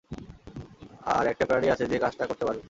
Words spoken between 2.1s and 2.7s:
করতে পারবে।